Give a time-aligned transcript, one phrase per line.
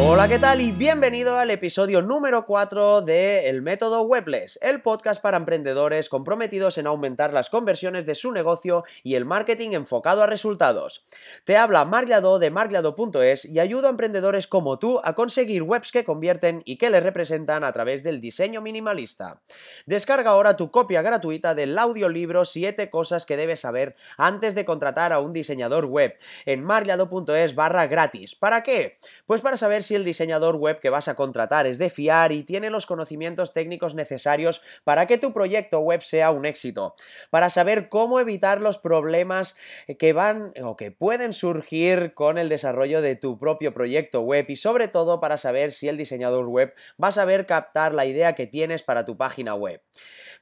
[0.00, 0.60] Hola, ¿qué tal?
[0.60, 6.78] Y bienvenido al episodio número 4 de El Método Webless, el podcast para emprendedores comprometidos
[6.78, 11.04] en aumentar las conversiones de su negocio y el marketing enfocado a resultados.
[11.42, 16.04] Te habla Marliado de marliado.es y ayudo a emprendedores como tú a conseguir webs que
[16.04, 19.40] convierten y que les representan a través del diseño minimalista.
[19.84, 25.12] Descarga ahora tu copia gratuita del audiolibro 7 cosas que debes saber antes de contratar
[25.12, 28.36] a un diseñador web en marliado.es barra gratis.
[28.36, 28.98] ¿Para qué?
[29.26, 32.70] Pues para saber el diseñador web que vas a contratar es de fiar y tiene
[32.70, 36.94] los conocimientos técnicos necesarios para que tu proyecto web sea un éxito,
[37.30, 39.56] para saber cómo evitar los problemas
[39.98, 44.56] que van o que pueden surgir con el desarrollo de tu propio proyecto web y
[44.56, 48.46] sobre todo para saber si el diseñador web va a saber captar la idea que
[48.46, 49.82] tienes para tu página web.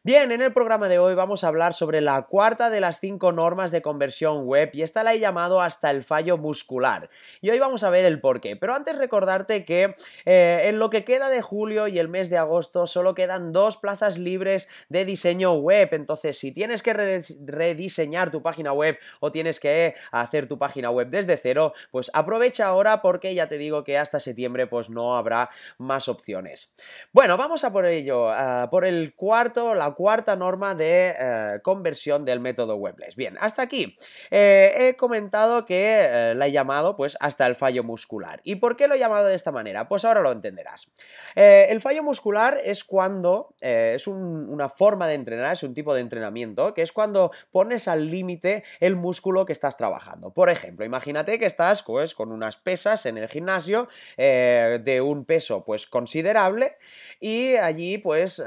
[0.07, 3.33] Bien, en el programa de hoy vamos a hablar sobre la cuarta de las cinco
[3.33, 7.11] normas de conversión web y esta la he llamado hasta el fallo muscular.
[7.41, 8.55] Y hoy vamos a ver el porqué.
[8.55, 8.97] Pero antes
[9.45, 13.53] que eh, en lo que queda de julio y el mes de agosto solo quedan
[13.53, 15.91] dos plazas libres de diseño web.
[15.93, 21.09] Entonces, si tienes que rediseñar tu página web o tienes que hacer tu página web
[21.09, 25.51] desde cero, pues aprovecha ahora porque ya te digo que hasta septiembre pues no habrá
[25.79, 26.73] más opciones.
[27.13, 28.31] Bueno, vamos a por ello,
[28.71, 33.17] por el cuarto, la cuarta norma de eh, conversión del método Webless.
[33.17, 33.97] Bien, hasta aquí
[34.31, 38.41] eh, he comentado que la he llamado pues hasta el fallo muscular.
[38.45, 39.89] ¿Y por qué lo he llamado de esta manera?
[39.89, 40.91] Pues ahora lo entenderás.
[41.35, 46.73] el fallo muscular es cuando es una forma de entrenar, es un tipo de entrenamiento,
[46.75, 50.33] que es cuando pones al límite el músculo que estás trabajando.
[50.33, 55.65] Por ejemplo, imagínate que estás pues, con unas pesas en el gimnasio de un peso
[55.65, 56.77] pues considerable
[57.21, 58.43] y allí pues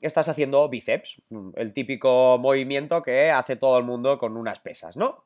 [0.00, 1.22] estás haciendo bíceps,
[1.56, 5.24] el típico movimiento que hace todo el mundo con unas pesas, ¿no?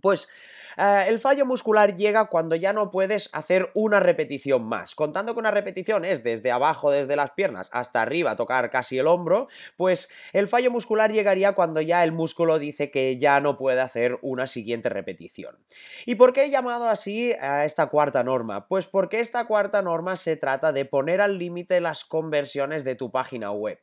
[0.00, 0.28] Pues
[0.76, 4.94] eh, el fallo muscular llega cuando ya no puedes hacer una repetición más.
[4.94, 9.06] Contando que una repetición es desde abajo, desde las piernas, hasta arriba, tocar casi el
[9.06, 13.80] hombro, pues el fallo muscular llegaría cuando ya el músculo dice que ya no puede
[13.80, 15.58] hacer una siguiente repetición.
[16.06, 18.68] ¿Y por qué he llamado así a esta cuarta norma?
[18.68, 23.10] Pues porque esta cuarta norma se trata de poner al límite las conversiones de tu
[23.10, 23.80] página web.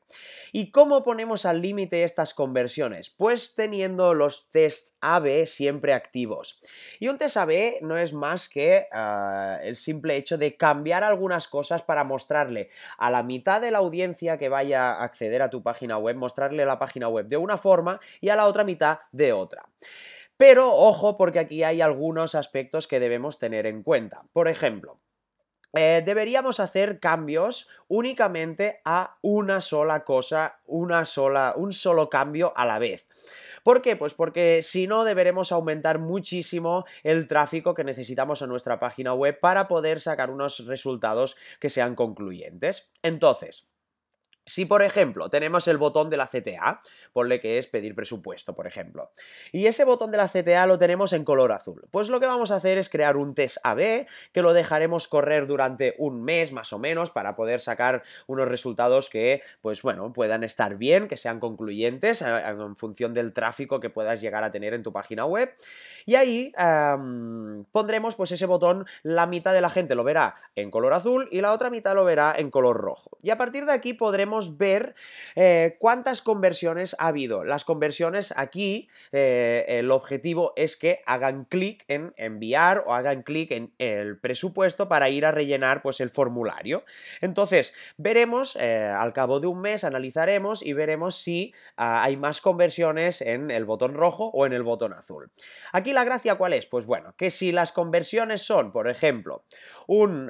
[0.51, 3.09] ¿Y cómo ponemos al límite estas conversiones?
[3.09, 6.59] Pues teniendo los tests AB siempre activos.
[6.99, 11.47] Y un test AB no es más que ah, el simple hecho de cambiar algunas
[11.47, 15.63] cosas para mostrarle a la mitad de la audiencia que vaya a acceder a tu
[15.63, 19.33] página web, mostrarle la página web de una forma y a la otra mitad de
[19.33, 19.65] otra.
[20.37, 24.23] Pero ojo porque aquí hay algunos aspectos que debemos tener en cuenta.
[24.31, 24.99] Por ejemplo,
[25.73, 32.65] eh, deberíamos hacer cambios únicamente a una sola cosa, una sola, un solo cambio a
[32.65, 33.07] la vez.
[33.63, 33.95] ¿Por qué?
[33.95, 39.39] Pues porque si no deberemos aumentar muchísimo el tráfico que necesitamos en nuestra página web
[39.39, 42.91] para poder sacar unos resultados que sean concluyentes.
[43.03, 43.68] Entonces,
[44.49, 46.81] si, por ejemplo, tenemos el botón de la CTA,
[47.13, 49.11] ponle que es pedir presupuesto, por ejemplo,
[49.51, 52.49] y ese botón de la CTA lo tenemos en color azul, pues lo que vamos
[52.49, 56.73] a hacer es crear un test AB que lo dejaremos correr durante un mes más
[56.73, 61.39] o menos para poder sacar unos resultados que, pues bueno, puedan estar bien, que sean
[61.39, 65.53] concluyentes eh, en función del tráfico que puedas llegar a tener en tu página web.
[66.05, 66.51] Y ahí
[67.71, 71.41] pondremos pues ese botón, la mitad de la gente lo verá en color azul y
[71.41, 73.17] la otra mitad lo verá en color rojo.
[73.21, 74.95] Y a partir de aquí podremos ver
[75.35, 77.43] eh, cuántas conversiones ha habido.
[77.43, 83.51] Las conversiones aquí, eh, el objetivo es que hagan clic en enviar o hagan clic
[83.51, 86.83] en el presupuesto para ir a rellenar pues el formulario.
[87.21, 92.41] Entonces, veremos, eh, al cabo de un mes analizaremos y veremos si ah, hay más
[92.41, 95.31] conversiones en el botón rojo o en el botón azul.
[95.71, 96.65] Aquí la gracia cuál es?
[96.65, 99.43] Pues bueno, que si las conversiones son, por ejemplo,
[99.87, 100.29] un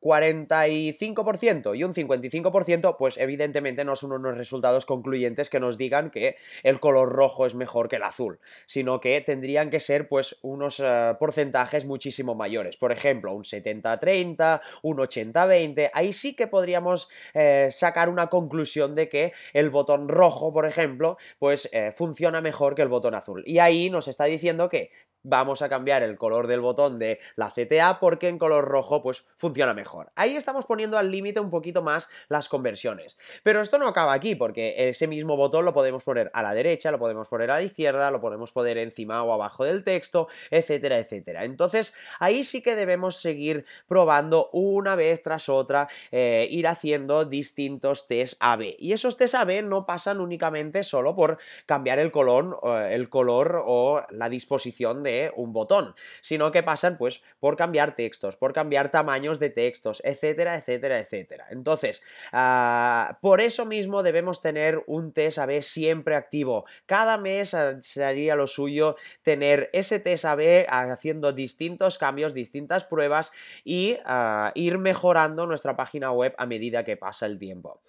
[0.00, 6.10] 45% em, y un 55%, pues evidentemente no son unos resultados concluyentes que nos digan
[6.10, 10.38] que el color rojo es mejor que el azul, sino que tendrían que ser pues
[10.42, 12.76] unos eh, porcentajes muchísimo mayores.
[12.76, 19.08] Por ejemplo, un 70-30, un 80-20, ahí sí que podríamos eh, sacar una conclusión de
[19.08, 23.42] que el botón rojo, por ejemplo, pues eh, funciona mejor que el botón azul.
[23.46, 24.90] Y ahí nos está diciendo que
[25.22, 29.24] vamos a cambiar el color del botón de la CTA porque en color rojo pues
[29.36, 30.12] funciona mejor.
[30.14, 33.18] Ahí estamos poniendo al límite un poquito más las conversiones.
[33.42, 36.90] Pero esto no acaba aquí porque ese mismo botón lo podemos poner a la derecha,
[36.90, 40.98] lo podemos poner a la izquierda, lo podemos poner encima o abajo del texto, etcétera,
[40.98, 41.44] etcétera.
[41.44, 48.06] Entonces ahí sí que debemos seguir probando una vez tras otra, eh, ir haciendo distintos
[48.06, 48.76] test AB.
[48.78, 54.02] Y esos test AB no pasan únicamente solo por cambiar el color, el color o
[54.10, 59.38] la disposición de un botón, sino que pasan pues por cambiar textos, por cambiar tamaños
[59.38, 61.46] de textos, etcétera, etcétera, etcétera.
[61.50, 62.02] Entonces,
[62.32, 66.64] ah, por eso mismo debemos tener un test AB siempre activo.
[66.86, 73.32] Cada mes ah, sería lo suyo tener ese test AB haciendo distintos cambios, distintas pruebas
[73.64, 77.80] y ah, ir mejorando nuestra página web a medida que pasa el tiempo.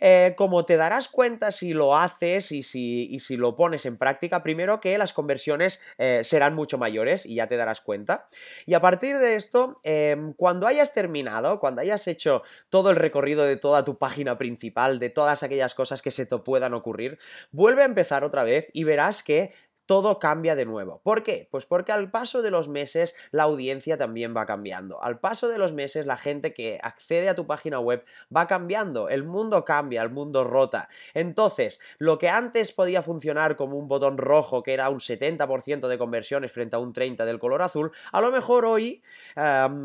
[0.00, 4.42] Eh, como te darás cuenta si lo haces y si, si, lo pones en práctica,
[4.42, 8.28] primero que las conversiones eh, serán mucho mayores y ya te darás cuenta.
[8.66, 13.44] Y a partir de esto, em, cuando hayas terminado, cuando hayas hecho todo el recorrido
[13.44, 17.18] de toda tu página principal, de todas aquellas cosas que se te puedan ocurrir,
[17.52, 19.52] vuelve a empezar otra vez y verás que
[19.86, 21.00] todo cambia de nuevo.
[21.02, 21.48] ¿Por qué?
[21.50, 25.02] Pues porque al paso de los meses la audiencia también va cambiando.
[25.02, 28.04] Al paso de los meses la gente que accede a tu página web
[28.34, 29.08] va cambiando.
[29.08, 30.88] El mundo cambia, el mundo rota.
[31.14, 35.98] Entonces, lo que antes podía funcionar como un botón rojo que era un 70% de
[35.98, 39.02] conversiones frente a un 30% del color azul, a lo mejor hoy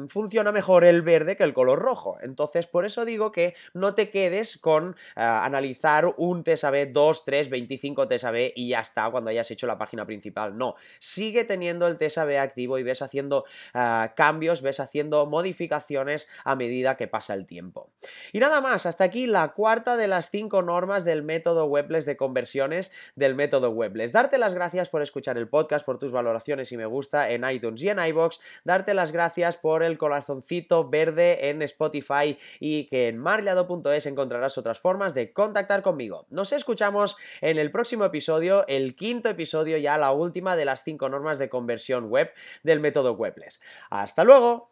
[0.08, 2.18] funciona mejor el verde que el color rojo.
[2.22, 7.50] Entonces, por eso digo que no te quedes con eh, analizar un TSAB 2, 3,
[7.50, 10.58] 25 TSAB y ya está cuando hayas hecho la página principal.
[10.58, 16.56] No, sigue teniendo el TSAB activo y ves haciendo ah, cambios, ves haciendo modificaciones a
[16.56, 17.92] medida que pasa el tiempo.
[18.32, 22.18] Y nada más, hasta aquí la cuarta de las cinco normas del método Webless de
[22.18, 24.12] conversiones del método Webless.
[24.12, 27.82] Darte las gracias por escuchar el podcast, por tus valoraciones y me gusta en iTunes
[27.84, 28.40] y en iBox.
[28.64, 34.80] Darte las gracias por el corazoncito verde en Spotify y que en marliado.es encontrarás otras
[34.80, 36.26] formas de contactar conmigo.
[36.30, 41.10] Nos escuchamos en el próximo episodio, el quinto episodio ya la última de las cinco
[41.10, 42.32] normas de conversión web
[42.64, 43.62] del método Webless.
[43.90, 44.71] ¡Hasta luego!